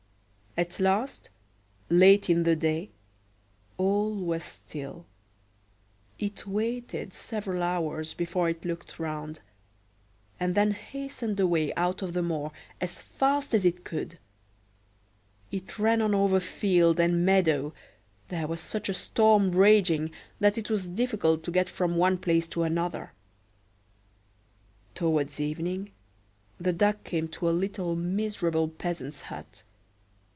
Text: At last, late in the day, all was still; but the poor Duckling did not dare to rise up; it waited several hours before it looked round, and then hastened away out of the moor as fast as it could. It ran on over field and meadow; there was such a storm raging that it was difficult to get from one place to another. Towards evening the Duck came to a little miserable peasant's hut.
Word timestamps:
At 0.57 0.81
last, 0.81 1.29
late 1.89 2.29
in 2.29 2.43
the 2.43 2.57
day, 2.57 2.89
all 3.77 4.13
was 4.13 4.43
still; 4.43 5.05
but 5.05 5.05
the 5.05 5.05
poor 5.05 6.29
Duckling 6.29 6.41
did 6.41 6.43
not 6.43 6.43
dare 6.43 6.43
to 6.43 6.43
rise 6.43 6.43
up; 6.43 6.49
it 6.49 6.51
waited 6.51 7.13
several 7.13 7.63
hours 7.63 8.13
before 8.13 8.49
it 8.49 8.65
looked 8.65 8.99
round, 8.99 9.39
and 10.41 10.53
then 10.53 10.71
hastened 10.71 11.39
away 11.39 11.73
out 11.75 12.01
of 12.01 12.11
the 12.11 12.21
moor 12.21 12.51
as 12.81 13.01
fast 13.01 13.53
as 13.53 13.63
it 13.63 13.85
could. 13.85 14.19
It 15.53 15.79
ran 15.79 16.01
on 16.01 16.13
over 16.13 16.41
field 16.41 16.99
and 16.99 17.23
meadow; 17.25 17.73
there 18.27 18.45
was 18.45 18.59
such 18.59 18.89
a 18.89 18.93
storm 18.93 19.51
raging 19.51 20.11
that 20.41 20.57
it 20.57 20.69
was 20.69 20.89
difficult 20.89 21.45
to 21.45 21.51
get 21.51 21.69
from 21.69 21.95
one 21.95 22.17
place 22.17 22.45
to 22.47 22.63
another. 22.63 23.13
Towards 24.95 25.39
evening 25.39 25.93
the 26.59 26.73
Duck 26.73 27.05
came 27.05 27.29
to 27.29 27.49
a 27.49 27.55
little 27.55 27.95
miserable 27.95 28.67
peasant's 28.67 29.21
hut. 29.21 29.63